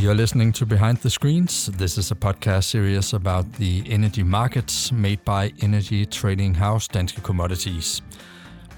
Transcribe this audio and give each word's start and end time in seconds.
You're 0.00 0.14
listening 0.14 0.52
to 0.52 0.64
Behind 0.64 0.96
the 0.96 1.10
Screens. 1.10 1.66
This 1.66 1.98
is 1.98 2.10
a 2.10 2.14
podcast 2.14 2.64
series 2.64 3.12
about 3.12 3.52
the 3.52 3.84
energy 3.86 4.22
markets 4.22 4.90
made 4.90 5.22
by 5.26 5.52
energy 5.60 6.06
trading 6.06 6.54
house 6.54 6.88
Danske 6.88 7.22
Commodities. 7.22 8.00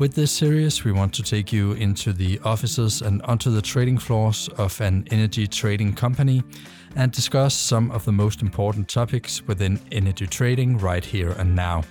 With 0.01 0.15
this 0.15 0.33
series, 0.33 0.83
we 0.83 0.91
want 0.91 1.15
to 1.15 1.23
take 1.23 1.53
you 1.53 1.75
into 1.75 2.13
the 2.13 2.41
offices 2.41 3.03
and 3.03 3.23
onto 3.23 3.53
the 3.53 3.63
trading 3.63 3.99
floors 3.99 4.49
of 4.59 4.81
an 4.81 5.07
energy 5.13 5.47
trading 5.47 5.95
company 5.95 6.43
and 6.97 7.13
discuss 7.13 7.55
some 7.55 7.93
of 7.93 8.05
the 8.05 8.13
most 8.13 8.43
important 8.43 8.89
topics 8.89 9.47
within 9.47 9.79
energy 9.93 10.27
trading 10.27 10.77
right 10.79 11.05
here 11.05 11.31
and 11.39 11.55
now. 11.55 11.85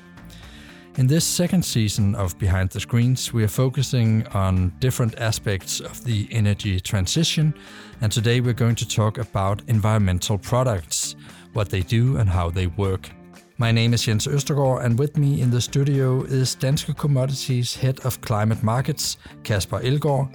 In 0.98 1.08
this 1.08 1.24
second 1.26 1.64
season 1.64 2.16
of 2.16 2.38
Behind 2.38 2.70
the 2.70 2.82
Screens, 2.82 3.32
we 3.32 3.46
are 3.46 3.48
focusing 3.48 4.28
on 4.34 4.74
different 4.80 5.18
aspects 5.20 5.80
of 5.80 6.04
the 6.04 6.28
energy 6.32 6.82
transition, 6.82 7.54
and 8.02 8.12
today 8.12 8.42
we're 8.42 8.52
going 8.52 8.76
to 8.76 8.86
talk 8.86 9.18
about 9.18 9.62
environmental 9.68 10.38
products, 10.38 11.16
what 11.54 11.70
they 11.70 11.80
do 11.82 12.18
and 12.18 12.28
how 12.28 12.50
they 12.50 12.68
work. 12.68 13.10
My 13.58 13.72
name 13.72 13.94
is 13.94 14.04
Jens 14.04 14.28
Østergaard, 14.28 14.84
and 14.84 15.00
with 15.00 15.18
me 15.18 15.40
in 15.40 15.50
the 15.50 15.62
studio 15.62 16.24
is 16.24 16.56
Danske 16.56 16.94
Commodities 16.98 17.74
Head 17.74 18.06
of 18.06 18.20
Climate 18.20 18.62
Markets, 18.62 19.18
Kasper 19.44 19.80
Elgaard. 19.80 20.28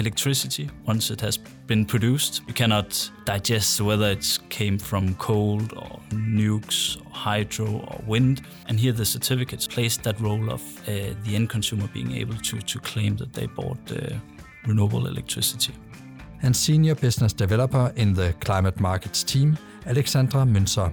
Electricity, 0.00 0.70
once 0.86 1.10
it 1.10 1.20
has 1.20 1.36
been 1.36 1.84
produced, 1.84 2.40
you 2.48 2.54
cannot 2.54 3.10
digest 3.26 3.78
whether 3.82 4.12
it 4.12 4.38
came 4.48 4.78
from 4.78 5.14
coal 5.16 5.60
or 5.76 6.00
nukes 6.08 6.96
or 6.96 7.10
hydro 7.10 7.66
or 7.66 8.00
wind. 8.06 8.40
And 8.66 8.80
here 8.80 8.92
the 8.92 9.04
certificates 9.04 9.66
plays 9.66 9.98
that 9.98 10.18
role 10.18 10.50
of 10.50 10.62
uh, 10.88 11.12
the 11.24 11.36
end 11.36 11.50
consumer 11.50 11.86
being 11.92 12.12
able 12.12 12.34
to, 12.36 12.60
to 12.62 12.78
claim 12.78 13.18
that 13.18 13.34
they 13.34 13.44
bought 13.44 13.76
uh, 13.92 14.16
renewable 14.66 15.06
electricity. 15.06 15.74
And 16.40 16.56
Senior 16.56 16.94
Business 16.94 17.34
Developer 17.34 17.92
in 17.96 18.14
the 18.14 18.32
Climate 18.40 18.80
Markets 18.80 19.22
team, 19.22 19.58
Alexandra 19.84 20.44
Münzer. 20.46 20.90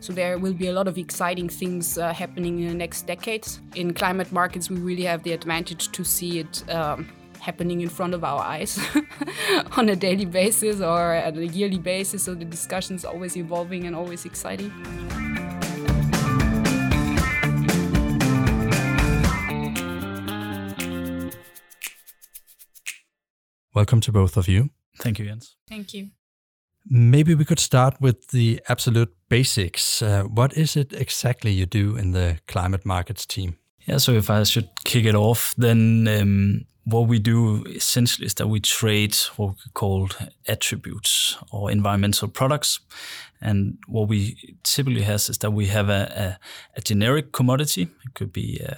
So 0.00 0.12
there 0.12 0.38
will 0.38 0.52
be 0.52 0.68
a 0.68 0.72
lot 0.72 0.86
of 0.86 0.98
exciting 0.98 1.48
things 1.48 1.96
uh, 1.96 2.12
happening 2.12 2.60
in 2.60 2.68
the 2.68 2.74
next 2.74 3.06
decades. 3.06 3.62
In 3.74 3.94
climate 3.94 4.30
markets, 4.32 4.68
we 4.68 4.76
really 4.76 5.04
have 5.04 5.22
the 5.22 5.32
advantage 5.32 5.90
to 5.92 6.04
see 6.04 6.40
it 6.40 6.70
um, 6.70 7.08
happening 7.46 7.80
in 7.80 7.88
front 7.88 8.12
of 8.12 8.24
our 8.24 8.42
eyes 8.42 8.72
on 9.78 9.88
a 9.88 9.96
daily 9.96 10.24
basis 10.24 10.80
or 10.80 11.12
at 11.12 11.36
a 11.36 11.46
yearly 11.46 11.78
basis. 11.78 12.24
So 12.24 12.34
the 12.34 12.44
discussion 12.44 12.96
is 12.96 13.04
always 13.04 13.36
evolving 13.36 13.86
and 13.86 13.94
always 13.94 14.24
exciting. 14.24 14.72
Welcome 23.74 24.00
to 24.00 24.12
both 24.12 24.36
of 24.36 24.48
you. 24.48 24.70
Thank 24.98 25.18
you, 25.18 25.26
Jens. 25.26 25.56
Thank 25.68 25.94
you. 25.94 26.08
Maybe 26.88 27.34
we 27.34 27.44
could 27.44 27.58
start 27.60 28.00
with 28.00 28.28
the 28.28 28.60
absolute 28.68 29.12
basics. 29.28 30.02
Uh, 30.02 30.22
what 30.22 30.56
is 30.56 30.76
it 30.76 30.92
exactly 30.92 31.52
you 31.52 31.66
do 31.66 31.96
in 31.96 32.12
the 32.12 32.38
climate 32.48 32.86
markets 32.86 33.26
team? 33.26 33.56
Yeah, 33.86 33.98
so 33.98 34.12
if 34.12 34.30
I 34.30 34.42
should 34.42 34.68
kick 34.84 35.04
it 35.04 35.14
off, 35.14 35.54
then 35.56 36.08
um, 36.08 36.66
what 36.84 37.08
we 37.08 37.18
do 37.18 37.64
essentially 37.66 38.26
is 38.26 38.34
that 38.34 38.48
we 38.48 38.60
trade 38.60 39.16
what 39.36 39.50
we 39.50 39.70
call 39.74 40.08
attributes 40.48 41.36
or 41.52 41.70
environmental 41.70 42.28
products. 42.28 42.80
And 43.40 43.78
what 43.86 44.08
we 44.08 44.56
typically 44.62 45.02
has 45.02 45.28
is 45.28 45.38
that 45.38 45.52
we 45.52 45.66
have 45.66 45.88
a, 45.88 46.38
a, 46.74 46.78
a 46.78 46.80
generic 46.80 47.32
commodity. 47.32 47.82
It 47.82 48.14
could 48.14 48.32
be 48.32 48.60
uh, 48.66 48.74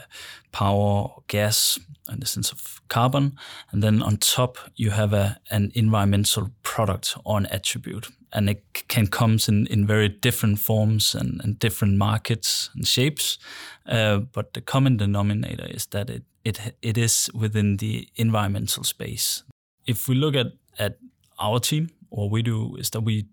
power 0.52 0.76
or 0.76 1.22
gas 1.26 1.78
in 2.10 2.20
the 2.20 2.26
sense 2.26 2.52
of 2.52 2.80
carbon. 2.88 3.38
And 3.70 3.82
then 3.82 4.02
on 4.02 4.16
top, 4.16 4.58
you 4.76 4.90
have 4.90 5.12
a, 5.12 5.38
an 5.50 5.70
environmental 5.74 6.50
product 6.62 7.16
or 7.24 7.38
an 7.38 7.46
attribute. 7.46 8.08
And 8.32 8.50
it 8.50 8.62
can 8.88 9.06
come 9.06 9.38
in, 9.48 9.66
in 9.66 9.86
very 9.86 10.08
different 10.08 10.58
forms 10.58 11.14
and, 11.14 11.40
and 11.42 11.58
different 11.58 11.96
markets 11.96 12.70
and 12.74 12.86
shapes. 12.86 13.38
Uh, 13.86 14.18
but 14.18 14.52
the 14.52 14.60
common 14.60 14.96
denominator 14.96 15.66
is 15.66 15.86
that 15.86 16.10
it, 16.10 16.24
it, 16.44 16.74
it 16.82 16.98
is 16.98 17.30
within 17.34 17.78
the 17.78 18.08
environmental 18.16 18.84
space. 18.84 19.44
If 19.86 20.08
we 20.08 20.14
look 20.14 20.36
at, 20.36 20.48
at 20.78 20.98
our 21.38 21.60
team, 21.60 21.88
what 22.10 22.30
we 22.30 22.42
do 22.42 22.76
is 22.76 22.90
that 22.90 23.00
we 23.00 23.26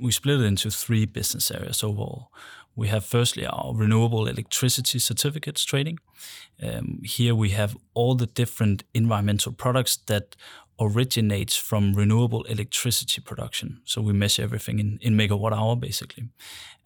we 0.00 0.12
split 0.12 0.40
it 0.40 0.44
into 0.44 0.70
three 0.70 1.06
business 1.06 1.50
areas 1.50 1.82
overall. 1.82 2.30
We 2.76 2.88
have 2.88 3.04
firstly 3.04 3.46
our 3.46 3.74
renewable 3.74 4.28
electricity 4.28 5.00
certificates 5.00 5.64
trading. 5.64 5.98
Um, 6.62 7.00
here 7.02 7.34
we 7.34 7.50
have 7.50 7.76
all 7.94 8.14
the 8.14 8.26
different 8.26 8.84
environmental 8.94 9.52
products 9.52 9.96
that 10.06 10.36
originates 10.80 11.56
from 11.56 11.92
renewable 11.92 12.44
electricity 12.44 13.20
production. 13.20 13.80
So 13.84 14.00
we 14.00 14.12
measure 14.12 14.42
everything 14.42 14.78
in, 14.78 14.98
in 15.00 15.16
megawatt 15.16 15.52
hour 15.52 15.76
basically. 15.76 16.28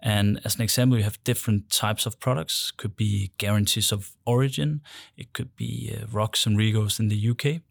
And 0.01 0.41
as 0.45 0.57
an 0.57 0.63
example, 0.63 0.97
we 0.97 1.03
have 1.03 1.23
different 1.25 1.71
types 1.71 2.07
of 2.07 2.19
products. 2.19 2.73
Could 2.77 2.97
be 2.97 3.31
guarantees 3.39 3.93
of 3.93 4.17
origin. 4.25 4.81
It 5.17 5.33
could 5.33 5.55
be 5.57 5.95
uh, 5.95 6.07
ROCs 6.07 6.47
and 6.47 6.59
REGOs 6.59 6.99
in 6.99 7.09
the 7.09 7.31
UK. 7.31 7.63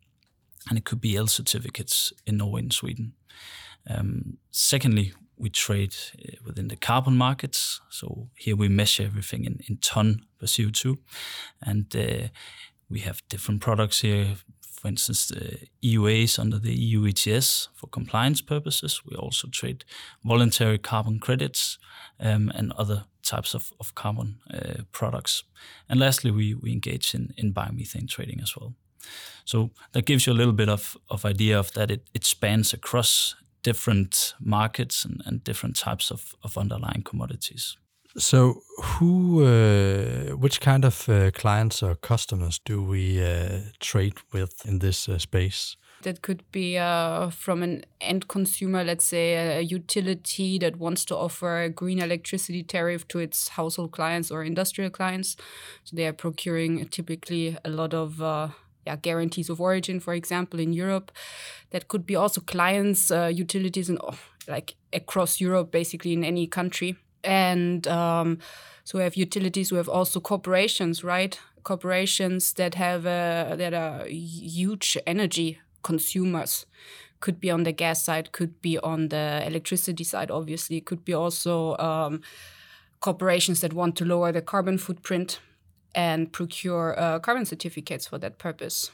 And 0.69 0.77
it 0.77 0.85
could 0.85 1.01
be 1.01 1.17
El 1.17 1.27
certificates 1.27 2.13
in 2.25 2.37
Norway 2.37 2.61
and 2.61 2.73
Sweden. 2.73 3.13
Um, 3.89 4.37
secondly, 4.51 5.13
we 5.37 5.49
trade 5.49 5.95
uh, 6.19 6.37
within 6.45 6.67
the 6.67 6.75
carbon 6.75 7.17
markets. 7.17 7.81
So 7.89 8.29
here 8.35 8.55
we 8.55 8.69
measure 8.69 9.03
everything 9.03 9.43
in, 9.45 9.59
in 9.67 9.77
ton 9.77 10.21
per 10.39 10.45
CO2. 10.45 10.99
And 11.61 11.93
uh, 11.95 12.27
we 12.89 12.99
have 12.99 13.23
different 13.27 13.61
products 13.61 14.01
here. 14.01 14.35
For 14.81 14.87
instance, 14.87 15.27
the 15.27 15.67
EUAs 15.83 16.39
under 16.39 16.57
the 16.57 16.73
EU 16.73 17.05
ETS 17.05 17.69
for 17.75 17.85
compliance 17.85 18.41
purposes. 18.41 18.99
We 19.05 19.15
also 19.15 19.47
trade 19.47 19.85
voluntary 20.25 20.79
carbon 20.79 21.19
credits 21.19 21.77
um, 22.19 22.51
and 22.55 22.71
other 22.71 23.05
types 23.21 23.53
of, 23.53 23.71
of 23.79 23.93
carbon 23.93 24.39
uh, 24.51 24.81
products. 24.91 25.43
And 25.87 25.99
lastly, 25.99 26.31
we, 26.31 26.55
we 26.55 26.71
engage 26.71 27.13
in, 27.13 27.31
in 27.37 27.53
biomethane 27.53 28.09
trading 28.09 28.39
as 28.41 28.57
well. 28.57 28.73
So 29.45 29.69
that 29.91 30.07
gives 30.07 30.25
you 30.25 30.33
a 30.33 30.39
little 30.41 30.53
bit 30.53 30.69
of, 30.69 30.97
of 31.11 31.25
idea 31.25 31.59
of 31.59 31.71
that 31.73 31.91
it, 31.91 32.07
it 32.15 32.25
spans 32.25 32.73
across 32.73 33.35
different 33.61 34.33
markets 34.39 35.05
and, 35.05 35.21
and 35.27 35.43
different 35.43 35.75
types 35.75 36.09
of, 36.09 36.33
of 36.41 36.57
underlying 36.57 37.03
commodities. 37.03 37.77
So, 38.17 38.61
who, 38.77 39.45
uh, 39.45 40.35
which 40.35 40.59
kind 40.59 40.83
of 40.83 41.07
uh, 41.07 41.31
clients 41.31 41.81
or 41.81 41.95
customers 41.95 42.59
do 42.59 42.83
we 42.83 43.23
uh, 43.23 43.59
trade 43.79 44.15
with 44.33 44.65
in 44.65 44.79
this 44.79 45.07
uh, 45.07 45.17
space? 45.17 45.77
That 46.01 46.21
could 46.21 46.43
be 46.51 46.77
uh, 46.77 47.29
from 47.29 47.63
an 47.63 47.85
end 48.01 48.27
consumer, 48.27 48.83
let's 48.83 49.05
say 49.05 49.59
a 49.59 49.61
utility 49.61 50.57
that 50.59 50.77
wants 50.77 51.05
to 51.05 51.15
offer 51.15 51.61
a 51.61 51.69
green 51.69 51.99
electricity 51.99 52.63
tariff 52.63 53.07
to 53.09 53.19
its 53.19 53.49
household 53.49 53.91
clients 53.91 54.29
or 54.29 54.43
industrial 54.43 54.89
clients. 54.89 55.37
So 55.85 55.95
they 55.95 56.07
are 56.07 56.13
procuring 56.13 56.85
typically 56.87 57.55
a 57.63 57.69
lot 57.69 57.93
of 57.93 58.21
uh, 58.21 58.49
yeah, 58.85 58.97
guarantees 58.97 59.49
of 59.49 59.61
origin, 59.61 60.01
for 60.01 60.15
example, 60.15 60.59
in 60.59 60.73
Europe. 60.73 61.11
That 61.69 61.87
could 61.87 62.05
be 62.05 62.15
also 62.15 62.41
clients, 62.41 63.09
utilities, 63.11 63.87
and 63.87 63.99
oh, 64.03 64.17
like 64.49 64.75
across 64.91 65.39
Europe, 65.39 65.71
basically 65.71 66.11
in 66.13 66.25
any 66.25 66.47
country. 66.47 66.97
And 67.23 67.87
um, 67.87 68.39
so 68.83 68.97
we 68.97 69.03
have 69.03 69.15
utilities. 69.15 69.71
We 69.71 69.77
have 69.77 69.89
also 69.89 70.19
corporations, 70.19 71.03
right? 71.03 71.39
Corporations 71.63 72.53
that 72.53 72.75
have 72.75 73.03
that 73.03 73.73
are 73.73 74.05
huge 74.07 74.97
energy 75.05 75.59
consumers. 75.83 76.65
Could 77.19 77.39
be 77.39 77.51
on 77.51 77.63
the 77.63 77.71
gas 77.71 78.03
side, 78.03 78.31
could 78.31 78.61
be 78.61 78.79
on 78.79 79.09
the 79.09 79.43
electricity 79.45 80.03
side. 80.03 80.31
Obviously, 80.31 80.81
could 80.81 81.05
be 81.05 81.13
also 81.13 81.77
um, 81.77 82.21
corporations 82.99 83.61
that 83.61 83.73
want 83.73 83.95
to 83.97 84.05
lower 84.05 84.31
the 84.31 84.41
carbon 84.41 84.79
footprint 84.79 85.39
and 85.93 86.31
procure 86.31 86.99
uh, 86.99 87.19
carbon 87.19 87.45
certificates 87.45 88.07
for 88.07 88.17
that 88.17 88.39
purpose. 88.39 88.91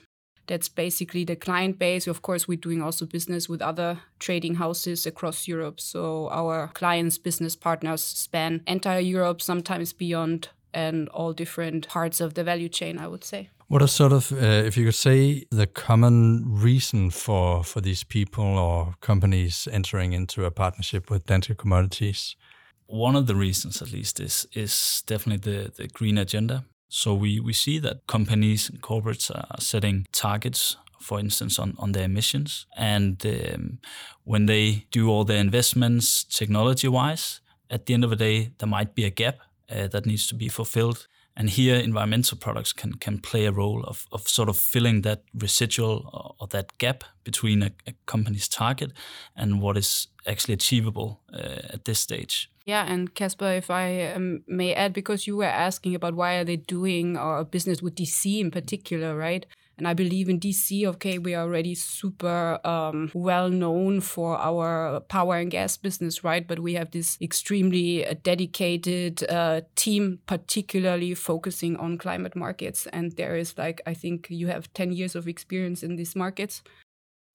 That's 0.48 0.70
basically 0.70 1.26
the 1.26 1.36
client 1.36 1.78
base. 1.78 2.08
Of 2.08 2.22
course, 2.22 2.48
we're 2.48 2.58
doing 2.58 2.82
also 2.82 3.06
business 3.06 3.50
with 3.50 3.62
other 3.62 4.00
trading 4.20 4.56
houses 4.56 5.06
across 5.06 5.48
Europe. 5.48 5.80
So 5.80 6.30
our 6.30 6.70
clients' 6.74 7.18
business 7.18 7.56
partners 7.56 8.02
span 8.02 8.62
entire 8.66 9.02
Europe, 9.02 9.42
sometimes 9.42 9.94
beyond, 9.94 10.50
and 10.74 11.10
all 11.10 11.34
different 11.34 11.88
parts 11.88 12.22
of 12.22 12.34
the 12.34 12.44
value 12.44 12.70
chain, 12.70 12.98
I 12.98 13.08
would 13.08 13.24
say. 13.24 13.50
What 13.70 13.82
are 13.82 13.88
sort 13.88 14.14
of, 14.14 14.32
uh, 14.32 14.66
if 14.66 14.78
you 14.78 14.86
could 14.86 14.96
say, 14.96 15.44
the 15.52 15.68
common 15.68 16.46
reason 16.46 17.10
for 17.10 17.64
for 17.64 17.82
these 17.82 18.06
people 18.06 18.58
or 18.58 18.96
companies 19.02 19.68
entering 19.72 20.14
into 20.14 20.46
a 20.46 20.52
partnership 20.52 21.10
with 21.10 21.26
Danske 21.26 21.58
Commodities? 21.58 22.38
One 22.86 23.18
of 23.18 23.28
the 23.28 23.36
reasons, 23.36 23.82
at 23.82 23.92
least, 23.92 24.20
is 24.20 24.48
is 24.54 25.04
definitely 25.06 25.52
the 25.52 25.72
the 25.72 25.88
green 25.88 26.18
agenda. 26.18 26.64
So 26.90 27.14
we, 27.14 27.40
we 27.40 27.54
see 27.54 27.80
that 27.80 28.08
companies 28.08 28.70
and 28.70 28.82
corporates 28.82 29.30
are 29.30 29.60
setting 29.60 30.08
targets, 30.12 30.78
for 31.00 31.20
instance, 31.20 31.60
on, 31.60 31.76
on 31.78 31.92
their 31.92 32.06
emissions. 32.06 32.66
And 32.78 33.24
um, 33.26 33.80
when 34.24 34.46
they 34.46 34.86
do 34.92 35.10
all 35.10 35.26
their 35.26 35.40
investments 35.40 36.24
technology 36.24 36.88
wise, 36.88 37.42
at 37.70 37.86
the 37.86 37.94
end 37.94 38.04
of 38.04 38.10
the 38.10 38.16
day, 38.16 38.52
there 38.58 38.70
might 38.70 38.96
be 38.96 39.04
a 39.04 39.10
gap 39.10 39.40
uh, 39.70 39.88
that 39.88 40.06
needs 40.06 40.28
to 40.28 40.36
be 40.36 40.48
fulfilled. 40.48 41.08
And 41.40 41.52
here, 41.52 41.76
environmental 41.76 42.36
products 42.36 42.74
can, 42.74 42.94
can 42.96 43.20
play 43.20 43.46
a 43.46 43.52
role 43.52 43.84
of, 43.84 44.08
of 44.12 44.28
sort 44.28 44.50
of 44.50 44.58
filling 44.58 45.04
that 45.04 45.22
residual 45.36 46.10
or, 46.12 46.36
or 46.40 46.48
that 46.48 46.76
gap 46.80 47.04
between 47.24 47.62
a, 47.62 47.72
a, 47.86 47.94
company's 48.08 48.48
target 48.48 48.92
and 49.36 49.62
what 49.62 49.78
is 49.78 50.08
actually 50.26 50.56
achievable 50.56 51.22
uh, 51.32 51.74
at 51.74 51.86
this 51.86 52.00
stage. 52.00 52.50
Yeah, 52.66 52.92
and 52.92 53.14
Kasper, 53.14 53.52
if 53.52 53.70
I 53.70 54.08
um, 54.08 54.44
may 54.48 54.74
add, 54.74 54.94
because 54.94 55.28
you 55.28 55.38
were 55.38 55.46
asking 55.46 55.94
about 55.94 56.16
why 56.16 56.38
are 56.38 56.44
they 56.44 56.56
doing 56.56 57.16
our 57.16 57.46
business 57.46 57.84
with 57.84 57.94
DC 57.94 58.40
in 58.40 58.50
particular, 58.50 59.16
right? 59.16 59.46
And 59.78 59.88
I 59.88 59.94
believe 59.94 60.28
in 60.28 60.40
DC, 60.40 60.86
okay, 60.86 61.20
we 61.20 61.36
are 61.36 61.44
already 61.44 61.76
super 61.76 62.60
um, 62.66 63.12
well 63.14 63.50
known 63.50 64.02
for 64.02 64.38
our 64.38 65.00
power 65.02 65.38
and 65.38 65.52
gas 65.52 65.78
business, 65.78 66.24
right? 66.24 66.48
But 66.48 66.60
we 66.60 66.74
have 66.74 66.92
this 66.92 67.18
extremely 67.22 68.06
uh, 68.06 68.16
dedicated 68.24 69.24
uh, 69.30 69.62
team, 69.76 70.20
particularly 70.26 71.14
focusing 71.14 71.78
on 71.78 71.98
climate 71.98 72.36
markets. 72.36 72.88
And 72.88 73.12
there 73.18 73.36
is 73.36 73.58
like, 73.58 73.82
I 73.86 73.94
think 73.94 74.28
you 74.30 74.48
have 74.48 74.74
10 74.74 74.94
years 74.94 75.16
of 75.16 75.28
experience 75.28 75.84
in 75.84 75.96
these 75.96 76.16
markets. 76.16 76.64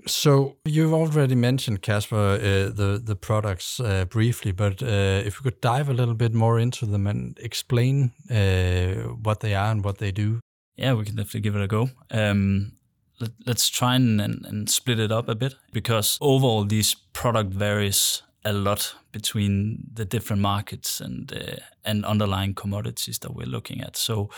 So 0.07 0.57
you've 0.65 0.93
already 0.93 1.37
mentioned 1.37 1.83
Kasper 1.83 2.17
uh, 2.17 2.75
the 2.75 3.01
the 3.05 3.15
products 3.15 3.79
uh, 3.79 4.05
briefly, 4.07 4.51
but 4.51 4.83
uh, 4.83 5.23
if 5.25 5.39
we 5.39 5.45
could 5.45 5.61
dive 5.61 5.89
a 5.89 5.93
little 5.93 6.15
bit 6.15 6.35
more 6.35 6.59
into 6.59 6.87
them 6.87 7.07
and 7.07 7.39
explain 7.39 8.11
uh, 8.29 9.13
what 9.23 9.41
they 9.41 9.55
are 9.55 9.71
and 9.71 9.85
what 9.85 9.99
they 9.99 10.11
do. 10.11 10.41
Yeah, 10.83 10.95
we 10.95 11.05
can 11.05 11.15
definitely 11.15 11.43
give 11.43 11.55
it 11.55 11.63
a 11.63 11.69
go. 11.69 11.91
Um, 12.11 12.73
let, 13.21 13.57
us 13.57 13.69
try 13.69 13.95
and, 13.95 14.21
and, 14.21 14.45
and, 14.45 14.69
split 14.69 14.99
it 14.99 15.13
up 15.13 15.29
a 15.29 15.37
bit 15.37 15.55
because 15.73 16.19
overall, 16.21 16.65
these 16.65 16.97
product 17.13 17.53
varies 17.53 18.23
a 18.45 18.53
lot 18.53 18.97
between 19.13 19.85
the 19.95 20.05
different 20.05 20.43
markets 20.43 21.01
and 21.01 21.33
uh, 21.33 21.63
and 21.85 22.05
underlying 22.05 22.55
commodities 22.55 23.21
that 23.21 23.33
we're 23.33 23.47
looking 23.47 23.81
at. 23.81 23.97
So, 23.97 24.29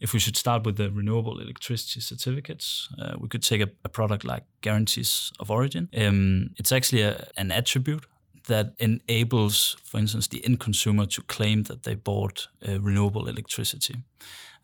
if 0.00 0.14
we 0.14 0.18
should 0.18 0.38
start 0.38 0.64
with 0.64 0.76
the 0.76 0.90
renewable 0.90 1.38
electricity 1.38 2.00
certificates, 2.00 2.88
uh, 2.98 3.16
we 3.20 3.28
could 3.28 3.42
take 3.42 3.60
a, 3.60 3.68
a, 3.84 3.90
product 3.90 4.24
like 4.24 4.44
guarantees 4.62 5.32
of 5.38 5.50
origin. 5.50 5.90
Um, 5.94 6.54
it's 6.56 6.72
actually 6.72 7.02
a, 7.02 7.28
an 7.36 7.52
attribute 7.52 8.06
that 8.46 8.72
enables, 8.78 9.76
for 9.84 9.98
instance, 9.98 10.28
the 10.28 10.42
end 10.46 10.60
consumer 10.60 11.04
to 11.06 11.22
claim 11.22 11.64
that 11.64 11.82
they 11.82 11.94
bought 11.94 12.48
uh, 12.66 12.80
renewable 12.80 13.28
electricity 13.28 13.96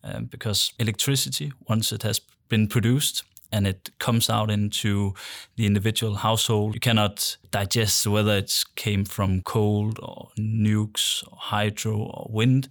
um, 0.07 0.27
because 0.27 0.73
electricity, 0.79 1.53
once 1.69 1.93
it 1.93 2.03
has 2.03 2.21
been 2.49 2.69
produced, 2.69 3.25
and 3.53 3.67
it 3.67 3.91
comes 3.99 4.29
out 4.29 4.51
into 4.51 5.15
the 5.57 5.67
individual 5.67 6.17
household. 6.17 6.75
You 6.75 6.81
cannot 6.81 7.37
digest 7.51 8.07
whether 8.07 8.37
it 8.37 8.65
came 8.75 9.05
from 9.05 9.43
coal 9.43 9.93
or 10.03 10.29
nukes 10.39 11.25
or 11.27 11.37
hydro 11.39 11.97
or 11.97 12.27
wind. 12.31 12.69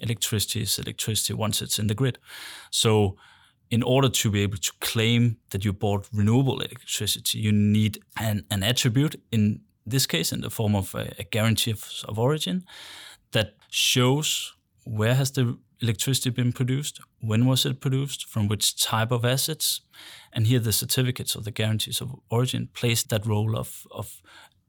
Electricity 0.00 0.62
is 0.62 0.78
electricity 0.78 1.32
once 1.32 1.62
it's 1.62 1.78
in 1.78 1.86
the 1.86 1.94
grid. 1.94 2.18
So, 2.70 3.16
in 3.70 3.82
order 3.82 4.08
to 4.08 4.30
be 4.30 4.42
able 4.42 4.58
to 4.58 4.72
claim 4.80 5.38
that 5.50 5.64
you 5.64 5.72
bought 5.72 6.08
renewable 6.12 6.60
electricity, 6.60 7.38
you 7.38 7.50
need 7.50 7.98
an, 8.16 8.44
an 8.50 8.62
attribute, 8.62 9.20
in 9.32 9.60
this 9.84 10.06
case, 10.06 10.32
in 10.32 10.40
the 10.40 10.50
form 10.50 10.76
of 10.76 10.94
a, 10.94 11.12
a 11.18 11.24
guarantee 11.24 11.72
of, 11.72 11.84
of 12.06 12.18
origin, 12.18 12.64
that 13.32 13.54
shows 13.70 14.55
where 14.86 15.14
has 15.14 15.32
the 15.32 15.58
electricity 15.80 16.30
been 16.30 16.52
produced, 16.52 17.00
when 17.20 17.44
was 17.44 17.66
it 17.66 17.80
produced, 17.80 18.26
from 18.28 18.48
which 18.48 18.82
type 18.82 19.10
of 19.10 19.24
assets, 19.24 19.80
and 20.32 20.46
here 20.46 20.60
the 20.60 20.72
certificates 20.72 21.36
or 21.36 21.42
the 21.42 21.50
guarantees 21.50 22.00
of 22.00 22.14
origin 22.30 22.68
plays 22.72 23.04
that 23.04 23.26
role 23.26 23.58
of 23.58 23.86
of 23.90 24.22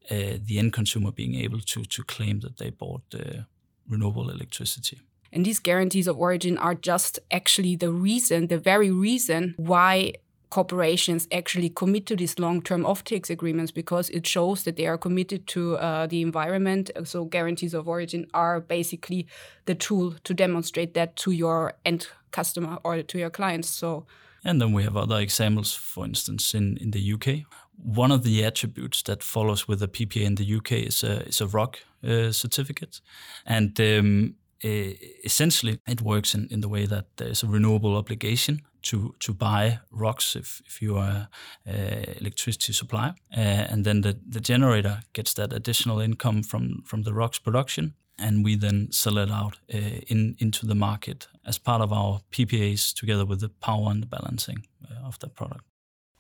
uh, 0.09 0.37
the 0.45 0.57
end 0.57 0.73
consumer 0.73 1.11
being 1.11 1.35
able 1.35 1.59
to 1.59 1.83
to 1.83 2.03
claim 2.03 2.39
that 2.39 2.57
they 2.57 2.71
bought 2.71 3.03
uh, 3.13 3.43
renewable 3.89 4.29
electricity. 4.29 4.99
And 5.31 5.45
these 5.45 5.59
guarantees 5.59 6.07
of 6.07 6.17
origin 6.17 6.57
are 6.57 6.75
just 6.75 7.19
actually 7.29 7.75
the 7.75 7.91
reason, 7.91 8.47
the 8.47 8.57
very 8.57 8.91
reason 8.91 9.53
why 9.57 10.13
corporations 10.49 11.27
actually 11.31 11.69
commit 11.69 12.05
to 12.05 12.15
these 12.15 12.39
long-term 12.39 12.85
off-takes 12.85 13.29
agreements 13.29 13.71
because 13.71 14.09
it 14.09 14.25
shows 14.25 14.63
that 14.63 14.75
they 14.75 14.87
are 14.87 14.97
committed 14.97 15.45
to 15.47 15.77
uh, 15.77 16.07
the 16.07 16.21
environment. 16.21 16.89
So 17.03 17.25
guarantees 17.25 17.73
of 17.73 17.87
origin 17.87 18.27
are 18.33 18.59
basically 18.59 19.27
the 19.65 19.75
tool 19.75 20.15
to 20.23 20.33
demonstrate 20.33 20.93
that 20.93 21.15
to 21.17 21.31
your 21.31 21.73
end 21.85 22.07
customer 22.31 22.79
or 22.83 23.01
to 23.01 23.17
your 23.17 23.29
clients. 23.29 23.69
So. 23.69 24.05
And 24.43 24.61
then 24.61 24.71
we 24.71 24.83
have 24.83 24.95
other 24.95 25.19
examples, 25.19 25.73
for 25.73 26.05
instance, 26.05 26.53
in, 26.53 26.77
in 26.77 26.91
the 26.91 27.13
UK. 27.13 27.45
One 27.75 28.11
of 28.11 28.23
the 28.23 28.45
attributes 28.45 29.03
that 29.03 29.23
follows 29.23 29.67
with 29.67 29.83
a 29.83 29.87
PPA 29.87 30.23
in 30.25 30.35
the 30.35 30.55
UK 30.55 30.71
is 30.71 31.03
a, 31.03 31.27
is 31.27 31.41
a 31.41 31.47
ROC 31.47 31.79
uh, 32.03 32.31
certificate. 32.31 33.01
And 33.45 33.79
um, 33.79 34.35
essentially, 34.63 35.79
it 35.87 36.01
works 36.01 36.33
in, 36.33 36.47
in 36.49 36.61
the 36.61 36.69
way 36.69 36.85
that 36.85 37.05
there's 37.17 37.43
a 37.43 37.47
renewable 37.47 37.95
obligation 37.95 38.61
to 38.87 39.15
to 39.19 39.33
buy 39.33 39.79
ROCs 39.91 40.35
if, 40.35 40.61
if 40.65 40.81
you 40.81 40.97
are 40.97 41.27
an 41.65 42.15
electricity 42.19 42.73
supplier, 42.73 43.15
uh, 43.35 43.71
and 43.71 43.83
then 43.85 44.01
the, 44.01 44.17
the 44.31 44.39
generator 44.39 45.03
gets 45.13 45.33
that 45.33 45.53
additional 45.53 45.99
income 45.99 46.43
from 46.43 46.83
from 46.85 47.03
the 47.03 47.11
ROCs 47.11 47.39
production, 47.43 47.93
and 48.17 48.45
we 48.45 48.57
then 48.57 48.91
sell 48.91 49.17
it 49.17 49.31
out 49.31 49.59
uh, 49.73 50.01
in 50.07 50.35
into 50.39 50.65
the 50.65 50.75
market 50.75 51.27
as 51.45 51.59
part 51.59 51.81
of 51.81 51.91
our 51.91 52.21
PPAs 52.31 52.93
together 52.93 53.25
with 53.25 53.39
the 53.39 53.49
power 53.49 53.91
and 53.91 54.01
the 54.01 54.07
balancing 54.07 54.65
uh, 54.89 55.07
of 55.07 55.17
that 55.19 55.35
product. 55.35 55.63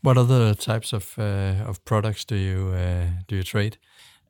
What 0.01 0.17
other 0.17 0.53
types 0.55 0.93
of 0.93 1.17
uh, 1.17 1.69
of 1.69 1.83
products 1.83 2.25
do 2.25 2.35
you 2.35 2.73
uh, 2.73 3.05
do 3.27 3.35
you 3.35 3.43
trade? 3.43 3.77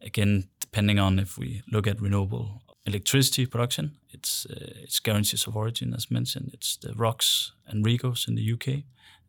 Again, 0.02 0.50
depending 0.60 1.00
on 1.00 1.20
if 1.20 1.38
we 1.38 1.62
look 1.72 1.88
at 1.88 2.02
renewable 2.02 2.62
electricity 2.88 3.46
production. 3.46 3.98
It's 4.10 4.46
uh, 4.46 4.84
it's 4.84 5.00
guarantees 5.00 5.48
of 5.48 5.56
origin, 5.56 5.94
as 5.94 6.10
mentioned. 6.10 6.52
It's 6.54 6.78
the 6.78 6.94
ROCs 6.94 7.52
and 7.68 7.86
REGOs 7.86 8.28
in 8.28 8.36
the 8.36 8.54
UK. 8.54 8.84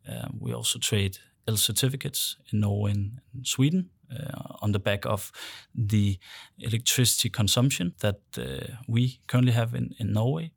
Uh, 0.07 0.29
we 0.39 0.53
also 0.53 0.79
trade 0.79 1.19
EL 1.47 1.57
certificates 1.57 2.37
in 2.51 2.59
Norway 2.61 2.91
and 2.91 3.19
Sweden 3.43 3.89
uh, 4.11 4.55
on 4.61 4.71
the 4.71 4.79
back 4.79 5.05
of 5.05 5.31
the 5.75 6.17
electricity 6.57 7.29
consumption 7.29 7.93
that 7.99 8.19
uh, 8.37 8.75
we 8.87 9.19
currently 9.27 9.53
have 9.53 9.75
in, 9.75 9.93
in 9.99 10.13
Norway. 10.13 10.51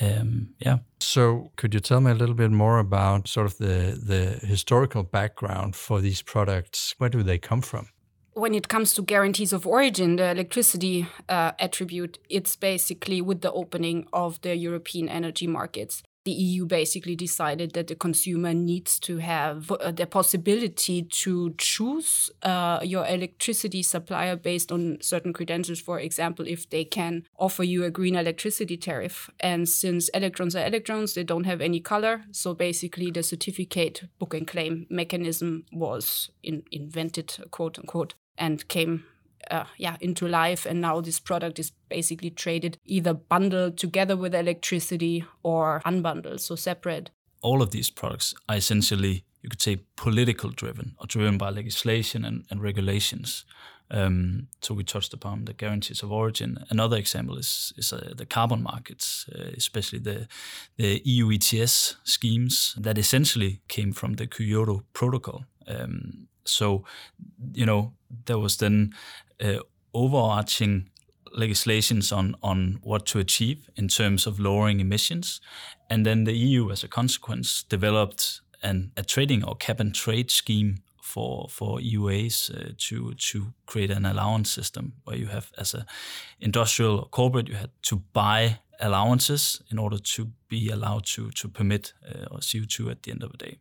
Um, 0.00 0.54
yeah. 0.58 0.78
So, 1.00 1.52
could 1.56 1.74
you 1.74 1.80
tell 1.80 2.00
me 2.00 2.10
a 2.10 2.14
little 2.14 2.34
bit 2.34 2.50
more 2.50 2.78
about 2.78 3.28
sort 3.28 3.46
of 3.46 3.56
the 3.56 3.98
the 4.06 4.46
historical 4.46 5.02
background 5.02 5.74
for 5.74 6.00
these 6.00 6.22
products? 6.22 6.94
Where 6.98 7.10
do 7.10 7.22
they 7.22 7.38
come 7.38 7.62
from? 7.62 7.88
When 8.36 8.54
it 8.54 8.68
comes 8.68 8.92
to 8.92 9.00
guarantees 9.00 9.54
of 9.54 9.66
origin, 9.66 10.16
the 10.16 10.30
electricity 10.30 11.06
uh, 11.26 11.52
attribute, 11.58 12.18
it's 12.28 12.54
basically 12.54 13.22
with 13.22 13.40
the 13.40 13.50
opening 13.52 14.06
of 14.12 14.38
the 14.42 14.54
European 14.54 15.08
energy 15.08 15.46
markets. 15.46 16.02
The 16.26 16.32
EU 16.32 16.66
basically 16.66 17.16
decided 17.16 17.72
that 17.72 17.86
the 17.86 17.94
consumer 17.94 18.52
needs 18.52 18.98
to 19.00 19.18
have 19.18 19.70
uh, 19.70 19.90
the 19.90 20.06
possibility 20.06 21.02
to 21.02 21.54
choose 21.56 22.30
uh, 22.42 22.80
your 22.82 23.06
electricity 23.06 23.82
supplier 23.82 24.36
based 24.36 24.70
on 24.70 24.98
certain 25.00 25.32
credentials. 25.32 25.80
For 25.80 25.98
example, 25.98 26.46
if 26.46 26.68
they 26.68 26.84
can 26.84 27.22
offer 27.38 27.62
you 27.62 27.84
a 27.84 27.90
green 27.90 28.16
electricity 28.16 28.76
tariff. 28.76 29.30
And 29.40 29.66
since 29.66 30.10
electrons 30.10 30.54
are 30.54 30.66
electrons, 30.66 31.14
they 31.14 31.24
don't 31.24 31.44
have 31.44 31.62
any 31.62 31.80
color. 31.80 32.24
So 32.32 32.52
basically, 32.52 33.10
the 33.10 33.22
certificate 33.22 34.02
book 34.18 34.34
and 34.34 34.46
claim 34.46 34.86
mechanism 34.90 35.64
was 35.72 36.30
in, 36.42 36.64
invented, 36.70 37.38
quote 37.50 37.78
unquote, 37.78 38.14
and 38.38 38.66
came 38.68 39.04
uh, 39.50 39.64
yeah 39.78 39.96
into 40.00 40.26
life 40.26 40.66
and 40.66 40.80
now 40.80 41.00
this 41.00 41.20
product 41.20 41.58
is 41.58 41.70
basically 41.88 42.30
traded 42.30 42.78
either 42.84 43.14
bundled 43.14 43.76
together 43.78 44.16
with 44.16 44.34
electricity 44.34 45.24
or 45.42 45.80
unbundled 45.86 46.40
so 46.40 46.56
separate 46.56 47.10
all 47.42 47.62
of 47.62 47.70
these 47.70 47.90
products 47.90 48.34
are 48.48 48.56
essentially 48.56 49.24
you 49.42 49.48
could 49.48 49.62
say 49.62 49.78
political 49.94 50.50
driven 50.50 50.96
or 50.98 51.06
driven 51.06 51.38
by 51.38 51.48
legislation 51.50 52.24
and, 52.24 52.44
and 52.50 52.60
regulations 52.60 53.44
um, 53.90 54.48
so 54.60 54.74
we 54.74 54.84
touched 54.84 55.14
upon 55.14 55.44
the 55.44 55.52
guarantees 55.52 56.02
of 56.02 56.10
origin. 56.10 56.58
Another 56.70 56.96
example 56.96 57.38
is 57.38 57.72
is 57.76 57.92
uh, 57.92 58.14
the 58.16 58.26
carbon 58.26 58.62
markets, 58.62 59.26
uh, 59.32 59.50
especially 59.56 60.00
the 60.00 60.26
the 60.76 61.00
EU 61.04 61.30
ETS 61.30 61.96
schemes 62.02 62.74
that 62.80 62.98
essentially 62.98 63.60
came 63.68 63.92
from 63.92 64.14
the 64.14 64.26
Kyoto 64.26 64.82
Protocol. 64.92 65.44
Um, 65.68 66.28
so, 66.48 66.84
you 67.52 67.66
know, 67.66 67.92
there 68.26 68.38
was 68.38 68.56
then 68.56 68.92
uh, 69.42 69.58
overarching 69.92 70.90
legislations 71.32 72.12
on 72.12 72.34
on 72.42 72.78
what 72.82 73.06
to 73.06 73.18
achieve 73.18 73.68
in 73.76 73.88
terms 73.88 74.26
of 74.26 74.38
lowering 74.38 74.80
emissions, 74.80 75.40
and 75.90 76.04
then 76.04 76.24
the 76.24 76.32
EU, 76.32 76.70
as 76.70 76.84
a 76.84 76.88
consequence, 76.88 77.62
developed 77.68 78.40
an 78.62 78.92
a 78.96 79.02
trading 79.02 79.44
or 79.44 79.56
cap 79.56 79.80
and 79.80 79.94
trade 79.94 80.30
scheme 80.30 80.82
for 81.02 81.46
for 81.48 81.78
EUAs 81.78 82.50
uh, 82.50 82.72
to 82.78 83.14
to 83.14 83.52
create 83.66 83.90
an 83.90 84.04
allowance 84.04 84.50
system 84.50 84.92
where 85.04 85.16
you 85.16 85.28
have 85.28 85.52
as 85.56 85.74
a 85.74 85.86
industrial 86.40 86.98
or 86.98 87.08
corporate 87.08 87.48
you 87.48 87.54
had 87.54 87.70
to 87.82 88.02
buy 88.12 88.58
allowances 88.80 89.62
in 89.70 89.78
order 89.78 89.98
to 89.98 90.30
be 90.48 90.70
allowed 90.70 91.04
to 91.04 91.30
to 91.30 91.48
permit 91.48 91.94
uh, 92.04 92.36
CO2 92.40 92.90
at 92.90 93.02
the 93.02 93.10
end 93.12 93.22
of 93.22 93.30
the 93.32 93.38
day. 93.38 93.58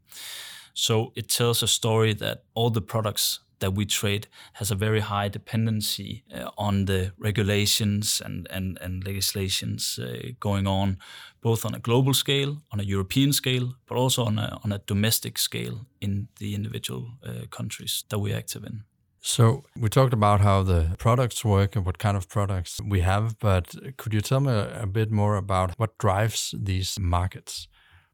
So 0.75 1.13
it 1.15 1.29
tells 1.29 1.63
a 1.63 1.67
story 1.67 2.13
that 2.15 2.43
all 2.53 2.69
the 2.69 2.81
products 2.81 3.39
that 3.59 3.73
we 3.73 3.85
trade 3.85 4.27
has 4.53 4.71
a 4.71 4.75
very 4.75 4.99
high 4.99 5.29
dependency 5.29 6.23
uh, 6.33 6.49
on 6.57 6.85
the 6.85 7.13
regulations 7.17 8.21
and, 8.23 8.45
and, 8.51 8.77
and 8.81 9.05
legislations 9.05 9.97
uh, 9.97 10.31
going 10.39 10.67
on, 10.67 10.97
both 11.41 11.65
on 11.65 11.73
a 11.73 11.79
global 11.79 12.13
scale, 12.13 12.57
on 12.71 12.81
a 12.81 12.83
European 12.83 13.31
scale, 13.31 13.75
but 13.87 13.95
also 13.95 14.25
on 14.25 14.37
a, 14.37 14.59
on 14.65 14.73
a 14.73 14.79
domestic 14.79 15.37
scale 15.37 15.87
in 16.01 16.27
the 16.39 16.53
individual 16.53 17.07
uh, 17.25 17.45
countries 17.49 18.03
that 18.09 18.19
we're 18.19 18.37
active 18.37 18.65
in. 18.65 18.83
So 19.21 19.63
we 19.79 19.87
talked 19.89 20.13
about 20.13 20.41
how 20.41 20.61
the 20.61 20.95
products 20.97 21.45
work 21.45 21.77
and 21.77 21.85
what 21.85 21.97
kind 21.97 22.17
of 22.17 22.27
products 22.27 22.81
we 22.85 22.99
have, 22.99 23.39
but 23.39 23.73
could 23.97 24.13
you 24.13 24.21
tell 24.21 24.41
me 24.41 24.51
a, 24.51 24.83
a 24.83 24.87
bit 24.87 25.09
more 25.09 25.37
about 25.37 25.71
what 25.79 25.97
drives 25.97 26.53
these 26.53 26.99
markets? 26.99 27.69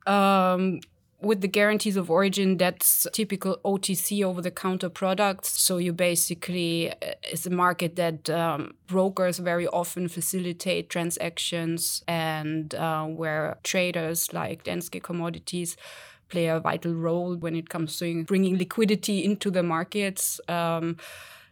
Um, 0.06 0.80
with 1.22 1.42
the 1.42 1.48
guarantees 1.48 1.98
of 1.98 2.10
origin, 2.10 2.58
that's 2.58 3.08
typical 3.14 3.60
OTC 3.64 4.24
over 4.24 4.42
the 4.42 4.52
counter 4.52 4.90
products. 4.90 5.50
So 5.50 5.78
you 5.78 5.94
basically, 5.94 6.92
uh, 6.92 7.14
it's 7.24 7.46
a 7.46 7.50
market 7.52 7.96
that 7.96 8.30
um, 8.30 8.74
brokers 8.88 9.38
very 9.38 9.68
often 9.68 10.08
facilitate 10.08 10.90
transactions 10.90 12.04
and 12.08 12.74
uh, 12.76 13.06
where 13.06 13.58
traders 13.64 14.34
like 14.34 14.64
Danske 14.64 15.02
Commodities 15.02 15.78
play 16.30 16.48
a 16.48 16.60
vital 16.60 16.94
role 16.94 17.36
when 17.36 17.56
it 17.56 17.70
comes 17.70 18.00
to 18.00 18.24
bringing 18.24 18.58
liquidity 18.58 19.24
into 19.24 19.52
the 19.52 19.62
markets. 19.62 20.40
Um, 20.48 20.98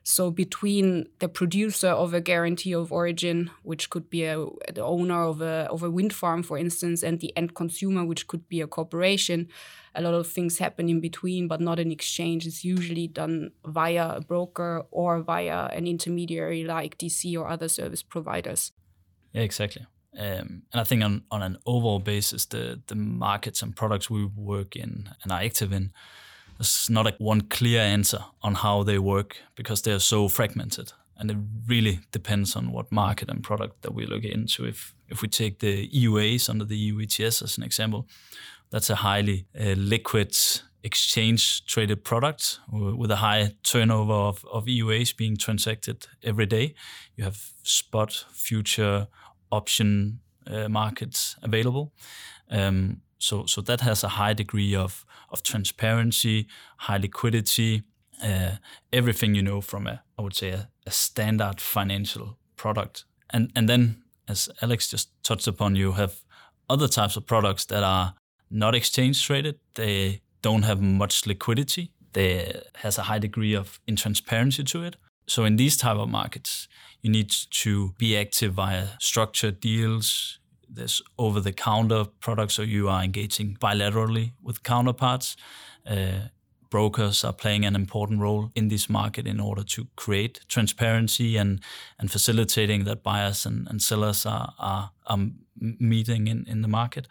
so 0.09 0.31
between 0.31 1.07
the 1.19 1.29
producer 1.29 1.89
of 1.89 2.15
a 2.15 2.19
guarantee 2.19 2.73
of 2.73 2.91
origin, 2.91 3.51
which 3.61 3.91
could 3.91 4.09
be 4.09 4.23
a, 4.23 4.43
the 4.73 4.81
owner 4.81 5.21
of 5.21 5.39
a 5.39 5.67
of 5.69 5.83
a 5.83 5.91
wind 5.91 6.13
farm, 6.13 6.41
for 6.41 6.57
instance, 6.57 7.03
and 7.03 7.19
the 7.19 7.31
end 7.37 7.53
consumer, 7.53 8.03
which 8.03 8.25
could 8.25 8.49
be 8.49 8.59
a 8.59 8.65
corporation, 8.65 9.47
a 9.93 10.01
lot 10.01 10.15
of 10.15 10.25
things 10.25 10.57
happen 10.57 10.89
in 10.89 10.99
between, 10.99 11.47
but 11.47 11.61
not 11.61 11.77
an 11.77 11.91
exchange. 11.91 12.47
It's 12.47 12.65
usually 12.65 13.07
done 13.07 13.51
via 13.63 14.15
a 14.15 14.21
broker 14.21 14.83
or 14.89 15.21
via 15.21 15.67
an 15.67 15.85
intermediary 15.85 16.63
like 16.63 16.97
DC 16.97 17.37
or 17.37 17.47
other 17.47 17.67
service 17.67 18.01
providers. 18.01 18.71
Yeah, 19.31 19.43
exactly. 19.43 19.85
Um, 20.17 20.63
and 20.71 20.81
I 20.81 20.83
think 20.85 21.03
on, 21.03 21.23
on 21.29 21.43
an 21.43 21.57
overall 21.67 21.99
basis, 21.99 22.47
the 22.47 22.81
the 22.87 22.95
markets 22.95 23.61
and 23.61 23.75
products 23.75 24.09
we 24.09 24.25
work 24.25 24.75
in 24.75 25.11
and 25.21 25.31
are 25.31 25.41
active 25.41 25.71
in, 25.71 25.91
there's 26.59 26.89
not 26.89 27.07
a 27.07 27.15
one 27.19 27.41
clear 27.41 27.79
answer 27.79 28.19
on 28.41 28.55
how 28.55 28.83
they 28.83 28.99
work 28.99 29.37
because 29.55 29.81
they're 29.81 29.99
so 29.99 30.27
fragmented, 30.27 30.91
and 31.17 31.31
it 31.31 31.37
really 31.67 31.99
depends 32.11 32.55
on 32.55 32.71
what 32.71 32.91
market 32.91 33.29
and 33.29 33.41
product 33.43 33.81
that 33.81 33.93
we 33.93 34.05
look 34.05 34.25
into. 34.25 34.65
If 34.65 34.93
if 35.07 35.21
we 35.21 35.29
take 35.29 35.59
the 35.59 35.87
EUAs 35.89 36.49
under 36.49 36.65
the 36.65 36.77
EU 36.77 37.01
ETS 37.01 37.41
as 37.41 37.57
an 37.57 37.63
example, 37.63 38.07
that's 38.71 38.89
a 38.89 38.95
highly 38.95 39.45
uh, 39.59 39.75
liquid 39.77 40.35
exchange 40.83 41.65
traded 41.65 42.03
product 42.03 42.59
with 42.71 43.11
a 43.11 43.17
high 43.17 43.51
turnover 43.63 44.13
of, 44.13 44.45
of 44.51 44.65
EUAs 44.65 45.15
being 45.15 45.37
transacted 45.37 46.07
every 46.23 46.45
day. 46.45 46.73
You 47.15 47.23
have 47.23 47.37
spot, 47.63 48.25
future, 48.31 49.07
option 49.51 50.19
uh, 50.47 50.69
markets 50.69 51.35
available. 51.41 51.93
Um, 52.49 53.01
so, 53.19 53.45
so 53.45 53.61
that 53.61 53.81
has 53.81 54.03
a 54.03 54.09
high 54.09 54.33
degree 54.33 54.75
of, 54.75 55.05
of 55.29 55.43
transparency, 55.43 56.47
high 56.77 56.97
liquidity, 56.97 57.83
uh, 58.23 58.55
everything 58.91 59.35
you 59.35 59.41
know 59.41 59.61
from 59.61 59.87
a, 59.87 60.01
I 60.17 60.21
would 60.21 60.35
say, 60.35 60.49
a, 60.49 60.69
a, 60.85 60.91
standard 60.91 61.61
financial 61.61 62.37
product. 62.55 63.05
And, 63.29 63.51
and 63.55 63.69
then, 63.69 64.03
as 64.27 64.49
Alex 64.61 64.89
just 64.89 65.11
touched 65.23 65.47
upon, 65.47 65.75
you 65.75 65.93
have 65.93 66.21
other 66.69 66.87
types 66.87 67.15
of 67.15 67.25
products 67.25 67.65
that 67.65 67.83
are 67.83 68.15
not 68.49 68.75
exchange 68.75 69.25
traded. 69.25 69.59
They 69.75 70.21
don't 70.41 70.63
have 70.63 70.81
much 70.81 71.27
liquidity. 71.27 71.91
They 72.13 72.61
has 72.75 72.97
a 72.97 73.03
high 73.03 73.19
degree 73.19 73.53
of 73.53 73.79
intransparency 73.87 74.65
to 74.67 74.83
it. 74.83 74.95
So 75.27 75.45
in 75.45 75.57
these 75.57 75.77
type 75.77 75.97
of 75.97 76.09
markets, 76.09 76.67
you 77.01 77.11
need 77.11 77.29
to 77.29 77.93
be 77.97 78.17
active 78.17 78.53
via 78.53 78.87
structured 78.99 79.59
deals. 79.59 80.38
There's 80.71 81.01
over 81.17 81.41
the 81.41 81.51
counter 81.51 82.05
products, 82.19 82.55
so 82.55 82.61
you 82.61 82.89
are 82.89 83.03
engaging 83.03 83.57
bilaterally 83.59 84.33
with 84.41 84.63
counterparts. 84.63 85.35
Uh, 85.85 86.29
brokers 86.69 87.23
are 87.23 87.33
playing 87.33 87.65
an 87.65 87.75
important 87.75 88.21
role 88.21 88.51
in 88.55 88.67
this 88.67 88.89
market 88.89 89.27
in 89.27 89.39
order 89.39 89.63
to 89.63 89.87
create 89.95 90.41
transparency 90.47 91.37
and, 91.37 91.59
and 91.97 92.11
facilitating 92.11 92.83
that 92.85 93.03
buyers 93.03 93.45
and, 93.45 93.67
and 93.69 93.81
sellers 93.81 94.25
are, 94.25 94.53
are, 94.59 94.91
are 95.07 95.17
meeting 95.59 96.27
in, 96.27 96.45
in 96.47 96.61
the 96.61 96.67
market. 96.67 97.07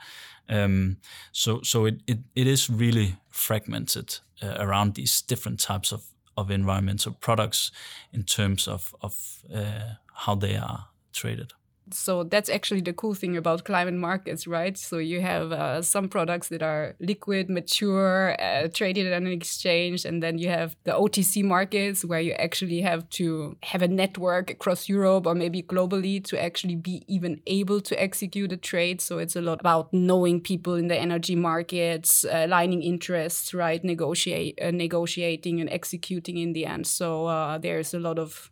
Um, 0.49 0.99
so 1.33 1.61
so 1.63 1.87
it, 1.87 2.01
it, 2.07 2.19
it 2.35 2.47
is 2.47 2.71
really 2.71 3.17
fragmented 3.29 4.21
uh, 4.43 4.55
around 4.59 4.95
these 4.95 5.21
different 5.21 5.61
types 5.61 5.93
of, 5.93 6.05
of 6.37 6.51
environmental 6.51 7.13
products 7.13 7.71
in 8.13 8.23
terms 8.23 8.69
of, 8.69 8.95
of 9.03 9.43
uh, 9.55 9.95
how 10.25 10.35
they 10.35 10.57
are 10.57 10.87
traded 11.13 11.53
so 11.93 12.25
that's 12.25 12.49
actually 12.49 12.81
the 12.81 12.93
cool 12.93 13.15
thing 13.15 13.37
about 13.37 13.65
climate 13.65 13.95
markets, 13.95 14.47
right? 14.47 14.77
So 14.77 14.99
you 14.99 15.21
have 15.21 15.53
uh, 15.53 15.83
some 15.83 16.09
products 16.09 16.49
that 16.49 16.63
are 16.63 16.95
liquid, 17.01 17.49
mature, 17.51 18.37
uh, 18.41 18.69
traded 18.73 19.13
on 19.13 19.27
an 19.27 19.33
exchange, 19.33 20.05
and 20.05 20.23
then 20.23 20.39
you 20.39 20.49
have 20.49 20.77
the 20.85 20.93
OTC 20.93 21.45
markets 21.45 22.05
where 22.05 22.21
you 22.21 22.33
actually 22.33 22.81
have 22.81 23.09
to 23.11 23.57
have 23.63 23.83
a 23.83 23.89
network 23.89 24.51
across 24.51 24.89
Europe 24.89 25.27
or 25.27 25.35
maybe 25.35 25.63
globally 25.63 26.23
to 26.25 26.43
actually 26.43 26.77
be 26.77 27.05
even 27.09 27.41
able 27.47 27.81
to 27.81 28.01
execute 28.01 28.53
a 28.53 28.57
trade. 28.57 29.01
So 29.01 29.19
it's 29.19 29.37
a 29.37 29.43
lot 29.43 29.61
about 29.61 29.93
knowing 29.93 30.41
people 30.41 30.75
in 30.75 30.89
the 30.89 30.97
energy 30.97 31.37
markets, 31.37 32.25
uh, 32.25 32.45
aligning 32.47 32.83
interests, 32.83 33.55
right? 33.55 33.83
Negotiate, 33.83 34.59
uh, 34.63 34.71
negotiating 34.71 35.61
and 35.61 35.71
executing 35.71 36.37
in 36.39 36.53
the 36.53 36.67
end. 36.67 36.87
So 36.87 37.27
uh, 37.27 37.59
there's 37.59 37.95
a 37.95 37.99
lot 37.99 38.19
of 38.19 38.51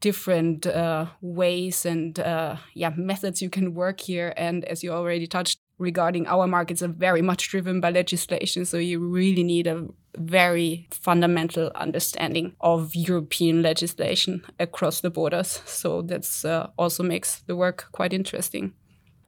different 0.00 0.66
uh, 0.66 1.06
ways 1.20 1.86
and 1.86 2.18
uh, 2.18 2.56
yeah 2.74 2.90
methods 2.96 3.42
you 3.42 3.50
can 3.50 3.74
work 3.74 4.00
here. 4.00 4.32
And 4.36 4.64
as 4.64 4.82
you 4.82 4.92
already 4.92 5.26
touched 5.26 5.60
regarding 5.78 6.26
our 6.26 6.46
markets, 6.46 6.82
are 6.82 6.88
very 6.88 7.22
much 7.22 7.48
driven 7.48 7.80
by 7.80 7.90
legislation. 7.90 8.64
So 8.64 8.76
you 8.76 9.00
really 9.00 9.42
need 9.42 9.66
a 9.66 9.86
very 10.16 10.86
fundamental 10.90 11.70
understanding 11.74 12.54
of 12.60 12.94
European 12.94 13.62
legislation 13.62 14.42
across 14.58 15.00
the 15.00 15.10
borders. 15.10 15.62
So 15.66 16.02
that's 16.02 16.44
uh, 16.44 16.68
also 16.76 17.02
makes 17.02 17.40
the 17.46 17.56
work 17.56 17.88
quite 17.92 18.12
interesting. 18.12 18.72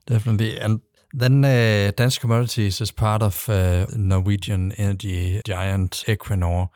Definitely, 0.07 0.59
and 0.59 0.81
then 1.15 1.45
uh, 1.45 1.93
Danske 1.97 2.21
Commodities 2.21 2.81
is 2.81 2.91
part 2.91 3.23
of 3.23 3.49
uh, 3.49 3.87
Norwegian 3.97 4.73
energy 4.73 5.41
giant 5.45 6.05
Equinor. 6.07 6.69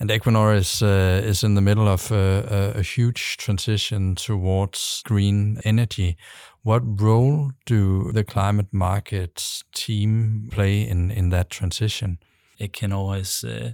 And 0.00 0.08
Equinor 0.08 0.56
is 0.56 0.82
uh, 0.82 1.20
is 1.22 1.44
in 1.44 1.54
the 1.54 1.60
middle 1.60 1.86
of 1.86 2.10
a, 2.10 2.72
a, 2.76 2.82
huge 2.82 3.36
transition 3.36 4.14
towards 4.14 5.02
green 5.04 5.60
energy. 5.62 6.16
What 6.62 6.82
role 7.02 7.50
do 7.66 8.10
the 8.12 8.24
climate 8.24 8.72
markets 8.72 9.62
team 9.74 10.48
play 10.50 10.88
in, 10.88 11.10
in 11.10 11.28
that 11.30 11.50
transition? 11.50 12.18
Equinor 12.60 13.18
is 13.18 13.44
uh, 13.44 13.72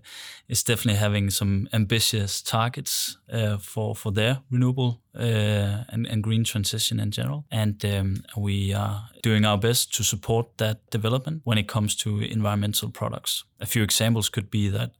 is 0.48 0.62
definitely 0.62 0.98
having 0.98 1.30
some 1.30 1.68
ambitious 1.72 2.42
targets 2.42 3.18
uh, 3.32 3.58
for 3.58 3.94
for 3.94 4.12
their 4.12 4.38
renewable 4.50 5.00
uh, 5.14 5.84
and, 5.88 6.06
and 6.06 6.22
green 6.22 6.44
transition 6.44 7.00
in 7.00 7.10
general, 7.10 7.44
and 7.50 7.84
um, 7.84 8.22
we 8.36 8.72
are 8.72 9.08
doing 9.22 9.44
our 9.44 9.58
best 9.58 9.94
to 9.94 10.02
support 10.02 10.46
that 10.58 10.78
development 10.90 11.42
when 11.44 11.58
it 11.58 11.68
comes 11.68 11.96
to 11.96 12.20
environmental 12.20 12.90
products. 12.90 13.44
A 13.60 13.66
few 13.66 13.82
examples 13.82 14.28
could 14.28 14.50
be 14.50 14.68
that 14.68 14.92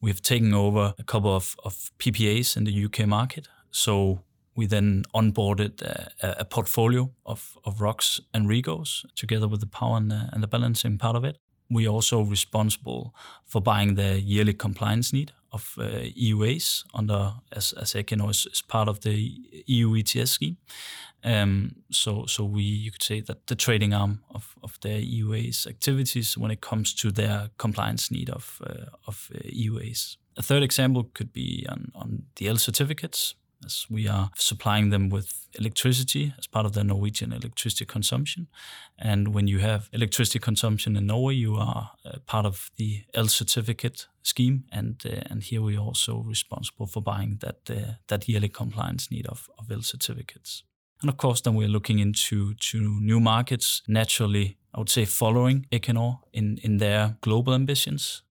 we've 0.00 0.22
taken 0.22 0.54
over 0.54 0.94
a 0.98 1.04
couple 1.04 1.34
of, 1.34 1.56
of 1.64 1.90
PPAs 1.98 2.56
in 2.56 2.64
the 2.64 2.84
UK 2.84 3.06
market, 3.06 3.48
so 3.70 4.20
we 4.56 4.66
then 4.66 5.04
onboarded 5.14 5.82
a, 5.82 6.12
a, 6.40 6.44
portfolio 6.44 7.10
of, 7.26 7.58
of 7.64 7.78
ROCs 7.78 8.20
and 8.32 8.48
REGOs 8.48 9.04
together 9.16 9.48
with 9.48 9.60
the 9.60 9.66
power 9.66 9.96
and 9.96 10.10
the, 10.10 10.28
and 10.32 10.42
the 10.42 10.46
balancing 10.46 10.96
part 10.96 11.16
of 11.16 11.24
it 11.24 11.38
we're 11.70 11.90
also 11.90 12.22
responsible 12.22 13.14
for 13.44 13.60
buying 13.60 13.94
the 13.94 14.20
yearly 14.20 14.52
compliance 14.52 15.12
need 15.12 15.32
of 15.52 15.74
uh, 15.78 15.84
EUAs 16.16 16.84
under 16.94 17.34
as, 17.52 17.72
as 17.74 17.94
Equinor 17.94 18.30
is, 18.30 18.46
is 18.52 18.62
part 18.62 18.88
of 18.88 19.00
the 19.00 19.14
EU 19.66 19.96
ETS 19.96 20.32
scheme. 20.32 20.56
Um, 21.22 21.76
so 21.90 22.26
so 22.26 22.44
we 22.44 22.62
you 22.62 22.90
could 22.90 23.02
say 23.02 23.20
that 23.22 23.46
the 23.46 23.54
trading 23.54 23.94
arm 23.94 24.22
of, 24.34 24.54
of 24.62 24.78
their 24.80 25.00
EUAs 25.00 25.66
activities 25.66 26.36
when 26.36 26.50
it 26.50 26.60
comes 26.60 26.94
to 26.94 27.10
their 27.10 27.48
compliance 27.56 28.10
need 28.10 28.30
of 28.30 28.60
uh, 28.66 28.90
of 29.06 29.30
uh, 29.34 29.38
EUAs. 29.48 30.18
A 30.36 30.42
third 30.42 30.62
example 30.62 31.04
could 31.14 31.32
be 31.32 31.66
on, 31.68 31.92
on 31.94 32.24
El 32.40 32.56
certificates 32.56 33.36
we 33.90 34.08
are 34.08 34.30
supplying 34.36 34.90
them 34.90 35.08
with 35.08 35.46
electricity 35.58 36.34
as 36.38 36.46
part 36.46 36.66
of 36.66 36.72
the 36.72 36.84
Norwegian 36.84 37.32
electricity 37.32 37.84
consumption. 37.84 38.48
And 38.98 39.34
when 39.34 39.48
you 39.48 39.60
have 39.60 39.88
electricity 39.92 40.38
consumption 40.38 40.96
in 40.96 41.06
Norway, 41.06 41.34
you 41.34 41.56
are 41.56 41.92
uh, 42.04 42.18
part 42.26 42.46
of 42.46 42.70
the 42.76 43.04
El 43.14 43.28
certificate 43.28 44.08
scheme, 44.22 44.64
and 44.72 45.02
uh, 45.04 45.30
and 45.30 45.42
here 45.42 45.62
we 45.62 45.76
are 45.76 45.86
also 45.86 46.22
responsible 46.28 46.86
for 46.86 47.02
buying 47.02 47.38
that 47.40 47.70
uh, 47.70 47.94
that 48.06 48.28
yearly 48.28 48.48
compliance 48.48 49.10
need 49.10 49.26
of, 49.26 49.48
of 49.58 49.70
El 49.70 49.82
certificates. 49.82 50.64
And 51.02 51.10
of 51.10 51.16
course, 51.16 51.42
then 51.42 51.54
we're 51.54 51.68
looking 51.68 51.98
into 51.98 52.54
to 52.54 52.78
new 53.00 53.20
markets. 53.20 53.82
Naturally, 53.86 54.56
I 54.72 54.78
would 54.78 54.90
say 54.90 55.04
following 55.04 55.66
Equinor 55.70 56.20
in 56.32 56.58
in 56.62 56.78
their 56.78 57.16
global 57.20 57.54
ambitions. 57.54 58.22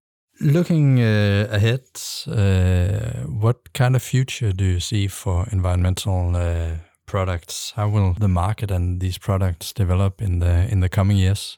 Looking 0.44 1.00
uh, 1.00 1.48
ahead, 1.52 1.86
uh, 2.28 3.26
what 3.28 3.72
kind 3.74 3.96
of 3.96 4.04
future 4.04 4.52
do 4.52 4.66
you 4.66 4.82
see 4.82 5.08
for 5.08 5.48
environmental 5.54 6.36
uh, 6.36 6.80
products? 7.06 7.72
How 7.78 7.88
will 7.88 8.14
the 8.20 8.28
market 8.28 8.70
and 8.70 9.00
these 9.00 9.18
products 9.18 9.72
develop 9.72 10.22
in 10.22 10.40
the 10.40 10.68
in 10.70 10.82
the 10.82 10.90
coming 10.90 11.16
years? 11.16 11.58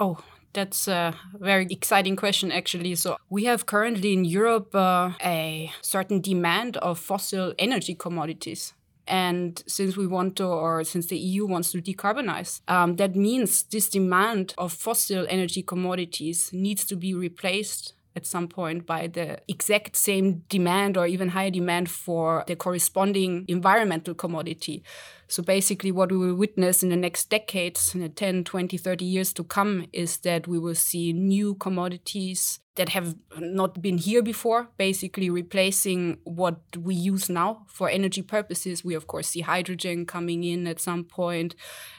Oh, 0.00 0.18
that's 0.52 0.88
a 0.88 1.14
very 1.38 1.66
exciting 1.70 2.16
question, 2.16 2.50
actually. 2.50 2.96
So, 2.96 3.16
we 3.30 3.44
have 3.44 3.66
currently 3.66 4.12
in 4.12 4.24
Europe 4.24 4.74
uh, 4.74 5.12
a 5.24 5.70
certain 5.80 6.20
demand 6.20 6.76
of 6.78 6.98
fossil 6.98 7.54
energy 7.56 7.94
commodities. 7.94 8.74
And 9.06 9.62
since 9.68 9.96
we 9.96 10.08
want 10.08 10.36
to, 10.36 10.46
or 10.46 10.82
since 10.82 11.06
the 11.06 11.18
EU 11.18 11.46
wants 11.46 11.70
to 11.72 11.78
decarbonize, 11.80 12.62
um, 12.66 12.96
that 12.96 13.14
means 13.14 13.62
this 13.64 13.88
demand 13.88 14.54
of 14.58 14.72
fossil 14.72 15.24
energy 15.28 15.62
commodities 15.62 16.50
needs 16.52 16.84
to 16.86 16.96
be 16.96 17.14
replaced 17.14 17.94
at 18.16 18.26
some 18.26 18.48
point 18.48 18.86
by 18.86 19.06
the 19.06 19.38
exact 19.48 19.96
same 19.96 20.42
demand 20.48 20.96
or 20.96 21.06
even 21.06 21.30
higher 21.30 21.50
demand 21.50 21.90
for 21.90 22.44
the 22.46 22.56
corresponding 22.56 23.44
environmental 23.48 24.14
commodity. 24.14 24.82
So 25.28 25.42
basically, 25.42 25.90
what 25.90 26.12
we 26.12 26.18
will 26.18 26.34
witness 26.34 26.82
in 26.82 26.90
the 26.90 26.96
next 26.96 27.30
decades, 27.30 27.94
in 27.94 28.00
the 28.00 28.08
10, 28.08 28.44
20, 28.44 28.76
30 28.76 29.04
years 29.04 29.32
to 29.32 29.44
come, 29.44 29.86
is 29.92 30.18
that 30.18 30.46
we 30.46 30.58
will 30.58 30.74
see 30.74 31.12
new 31.12 31.54
commodities 31.54 32.60
that 32.76 32.88
have 32.90 33.14
not 33.38 33.80
been 33.80 33.98
here 33.98 34.22
before, 34.22 34.68
basically 34.76 35.30
replacing 35.30 36.18
what 36.24 36.60
we 36.76 36.94
use 36.94 37.30
now 37.30 37.64
for 37.68 37.88
energy 37.88 38.20
purposes. 38.20 38.84
We, 38.84 38.94
of 38.94 39.06
course, 39.06 39.28
see 39.28 39.42
hydrogen 39.42 40.06
coming 40.06 40.42
in 40.42 40.66
at 40.66 40.80
some 40.80 41.04
point. 41.04 41.54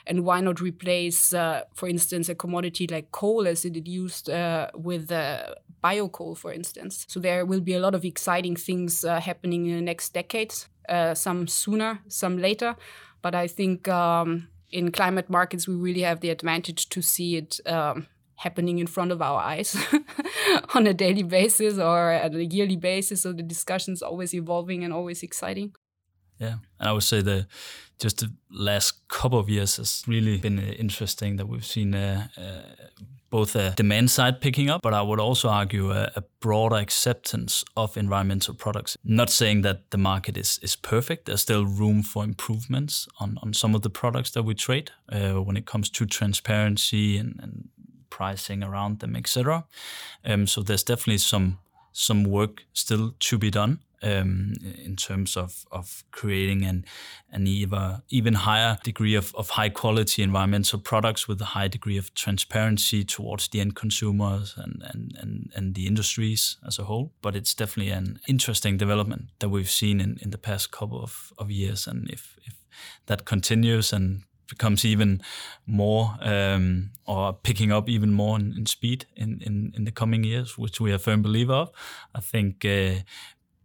And 0.06 0.26
why 0.26 0.42
not 0.42 0.60
replace, 0.60 1.34
uh, 1.34 1.64
for 1.74 1.88
instance, 1.88 2.28
a 2.28 2.36
commodity 2.36 2.88
like 2.88 3.12
coal 3.12 3.48
as 3.48 3.64
it 3.64 3.78
is 3.78 3.88
used 3.88 4.30
uh, 4.30 4.70
with 4.76 5.12
uh, 5.12 5.56
biocoal, 5.86 6.38
for 6.38 6.52
instance? 6.52 7.06
So 7.08 7.20
there 7.20 7.46
will 7.46 7.62
be 7.62 7.76
a 7.76 7.80
lot 7.80 7.96
of 7.96 8.04
exciting 8.06 8.56
things 8.56 9.04
uh, 9.04 9.20
happening 9.20 9.66
in 9.68 9.76
the 9.76 9.82
next 9.82 10.14
decades, 10.14 10.68
uh, 10.90 11.14
some 11.14 11.48
sooner, 11.48 12.00
some 12.08 12.38
later. 12.38 12.76
But 13.22 13.34
I 13.36 13.48
think 13.48 13.88
um, 13.88 14.48
in 14.72 14.92
climate 14.92 15.30
markets, 15.30 15.68
we 15.68 15.76
really 15.76 16.02
have 16.02 16.20
the 16.20 16.30
advantage 16.30 16.90
to 16.90 17.02
see 17.02 17.38
it. 17.38 17.60
Um, 17.66 18.08
happening 18.38 18.80
in 18.80 18.88
front 18.88 19.12
of 19.12 19.22
our 19.22 19.40
eyes 19.40 19.78
on 20.76 20.88
a 20.88 20.94
daily 20.94 21.24
basis 21.24 21.80
or 21.80 22.12
at 22.12 22.36
a 22.36 22.46
yearly 22.46 22.76
basis. 22.76 23.22
So 23.22 23.32
the 23.32 23.44
discussion 23.44 23.94
is 23.94 24.02
always 24.02 24.34
evolving 24.34 24.84
and 24.84 24.94
always 24.94 25.24
exciting. 25.24 25.74
Yeah, 26.40 26.56
and 26.80 26.90
I 26.90 26.92
would 26.92 27.04
say 27.04 27.22
the 27.22 27.48
just 27.98 28.20
the 28.20 28.32
last 28.50 29.08
couple 29.08 29.40
of 29.40 29.50
years 29.50 29.78
has 29.78 30.04
really 30.06 30.38
been 30.38 30.60
uh, 30.60 30.74
interesting 30.78 31.38
that 31.38 31.48
we've 31.48 31.66
seen 31.66 31.96
uh, 31.96 32.28
uh, 32.38 32.88
both 33.36 33.54
a 33.54 33.72
demand 33.72 34.10
side 34.10 34.40
picking 34.40 34.70
up, 34.70 34.82
but 34.82 34.94
I 34.94 35.02
would 35.02 35.20
also 35.20 35.50
argue 35.50 35.92
a, 35.92 36.10
a, 36.16 36.24
broader 36.40 36.78
acceptance 36.78 37.66
of 37.76 37.98
environmental 37.98 38.54
products. 38.54 38.98
Not 39.04 39.30
saying 39.30 39.64
that 39.64 39.92
the 39.92 39.98
market 39.98 40.38
is, 40.38 40.58
is 40.62 40.78
perfect. 40.78 41.26
There's 41.26 41.42
still 41.42 41.66
room 41.66 42.02
for 42.02 42.24
improvements 42.24 43.10
on, 43.20 43.38
on 43.44 43.54
some 43.54 43.76
of 43.76 43.82
the 43.82 43.90
products 43.90 44.32
that 44.32 44.44
we 44.44 44.54
trade 44.54 44.92
uh, 45.12 45.44
when 45.44 45.58
it 45.58 45.66
comes 45.66 45.90
to 45.90 46.06
transparency 46.06 47.18
and, 47.18 47.38
and 47.44 47.68
pricing 48.10 48.64
around 48.64 49.00
them, 49.00 49.18
etc. 49.18 49.66
Um, 50.24 50.48
so 50.48 50.62
there's 50.62 50.84
definitely 50.84 51.18
some 51.18 51.58
some 51.96 52.26
work 52.26 52.66
still 52.74 53.16
to 53.20 53.38
be 53.38 53.50
done 53.50 53.80
um, 54.04 54.54
in 54.84 54.98
terms 54.98 55.38
of, 55.38 55.66
of 55.72 56.04
creating 56.12 56.66
an, 56.66 56.84
an 57.32 57.48
even, 57.48 58.02
even 58.10 58.34
higher 58.34 58.78
degree 58.84 59.16
of, 59.16 59.34
of 59.36 59.52
high 59.52 59.70
quality 59.70 60.22
environmental 60.22 60.78
products 60.78 61.26
with 61.26 61.40
a 61.42 61.46
high 61.46 61.70
degree 61.70 61.98
of 61.98 62.14
transparency 62.14 63.06
towards 63.06 63.48
the 63.48 63.62
end 63.62 63.76
consumers 63.76 64.56
and, 64.58 64.84
and, 64.94 65.18
and, 65.22 65.52
and 65.56 65.76
the 65.76 65.88
industries 65.88 66.58
as 66.68 66.78
a 66.78 66.84
whole. 66.84 67.14
But 67.22 67.36
it's 67.36 67.54
definitely 67.54 67.94
an 67.94 68.20
interesting 68.28 68.76
development 68.76 69.30
that 69.40 69.50
we've 69.50 69.72
seen 69.72 70.02
in, 70.02 70.18
in 70.22 70.32
the 70.32 70.38
past 70.38 70.72
couple 70.72 71.02
of, 71.02 71.32
of 71.38 71.50
years. 71.50 71.88
And 71.88 72.10
if, 72.10 72.38
if 72.46 72.56
that 73.06 73.24
continues 73.24 73.94
and 73.94 74.24
becomes 74.48 74.86
even 74.86 75.22
more 75.66 76.16
um, 76.22 76.92
or 77.06 77.34
picking 77.34 77.72
up 77.72 77.90
even 77.90 78.12
more 78.12 78.40
in, 78.40 78.54
in 78.58 78.66
speed 78.66 79.06
in, 79.16 79.42
in, 79.42 79.74
in, 79.76 79.86
the 79.86 79.92
coming 79.92 80.24
years, 80.24 80.58
which 80.58 80.80
we 80.80 80.92
are 80.92 80.98
firm 80.98 81.22
believer 81.22 81.54
of. 81.54 81.72
I 82.14 82.22
think 82.22 82.66
uh, 82.66 83.02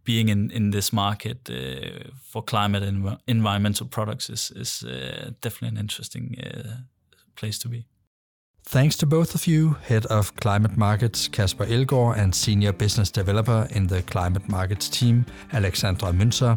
being 0.05 0.29
in, 0.29 0.51
in 0.51 0.71
this 0.71 0.93
market 0.93 1.51
uh, 1.51 2.11
for 2.23 2.43
climate 2.43 2.83
and 2.83 3.19
environmental 3.27 3.87
products 3.87 4.31
is, 4.31 4.53
is 4.57 4.83
uh, 4.83 5.31
definitely 5.41 5.69
an 5.69 5.79
interesting 5.79 6.37
uh, 6.43 6.77
place 7.37 7.59
to 7.59 7.69
be. 7.69 7.87
Thanks 8.65 8.97
to 8.97 9.07
both 9.07 9.35
of 9.35 9.47
you, 9.47 9.77
Head 9.83 10.07
of 10.07 10.37
Climate 10.37 10.77
Markets 10.77 11.29
Kasper 11.29 11.67
Elgaard 11.67 12.19
and 12.19 12.35
Senior 12.35 12.73
Business 12.73 13.11
Developer 13.11 13.67
in 13.71 13.87
the 13.89 14.03
Climate 14.03 14.49
Markets 14.49 14.89
team, 14.89 15.27
Alexandra 15.53 16.13
Münzer 16.13 16.57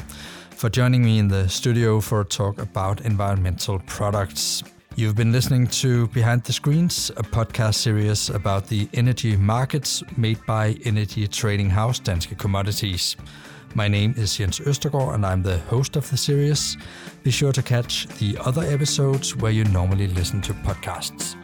for 0.56 0.70
joining 0.70 1.04
me 1.04 1.20
in 1.20 1.28
the 1.28 1.48
studio 1.50 2.00
for 2.00 2.22
a 2.22 2.26
talk 2.26 2.60
about 2.60 3.02
environmental 3.02 3.80
products. 3.88 4.64
You've 4.96 5.16
been 5.16 5.32
listening 5.32 5.68
to 5.68 6.08
Behind 6.08 6.44
the 6.44 6.54
Screens, 6.54 7.10
a 7.18 7.24
podcast 7.24 7.76
series 7.76 8.30
about 8.30 8.68
the 8.68 8.88
energy 8.94 9.36
markets 9.36 10.04
made 10.18 10.40
by 10.46 10.78
energy 10.86 11.28
trading 11.28 11.70
house 11.70 12.00
Danske 12.00 12.38
Commodities. 12.38 13.16
My 13.76 13.88
name 13.88 14.14
is 14.18 14.38
Jens 14.38 14.60
Østergaard 14.60 15.16
and 15.16 15.26
I'm 15.26 15.44
the 15.44 15.58
host 15.70 15.96
of 15.96 16.10
the 16.10 16.18
series. 16.18 16.78
Be 17.24 17.32
sure 17.32 17.52
to 17.52 17.62
catch 17.62 18.08
the 18.20 18.38
other 18.46 18.64
episodes 18.64 19.36
where 19.36 19.52
you 19.52 19.64
normally 19.66 20.08
listen 20.08 20.42
to 20.42 20.54
podcasts. 20.54 21.43